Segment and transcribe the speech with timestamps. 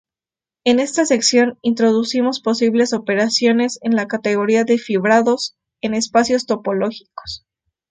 [0.63, 7.45] En esta sección introducimos posibles operaciones en la categoría de fibrados en espacios topológicos.